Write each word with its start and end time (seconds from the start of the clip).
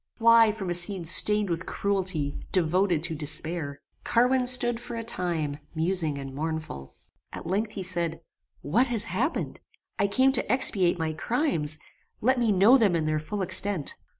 Fly 0.15 0.51
from 0.51 0.71
a 0.71 0.73
scene 0.73 1.05
stained 1.05 1.47
with 1.47 1.67
cruelty; 1.67 2.39
devoted 2.51 3.03
to 3.03 3.13
despair." 3.13 3.79
Carwin 4.03 4.47
stood 4.47 4.79
for 4.79 4.95
a 4.95 5.03
time 5.03 5.59
musing 5.75 6.17
and 6.17 6.33
mournful. 6.33 6.95
At 7.31 7.45
length 7.45 7.73
he 7.73 7.83
said, 7.83 8.19
"What 8.63 8.87
has 8.87 9.03
happened? 9.03 9.59
I 9.99 10.07
came 10.07 10.31
to 10.31 10.51
expiate 10.51 10.97
my 10.97 11.13
crimes: 11.13 11.77
let 12.19 12.39
me 12.39 12.51
know 12.51 12.79
them 12.79 12.95
in 12.95 13.05
their 13.05 13.19
full 13.19 13.43
extent. 13.43 13.95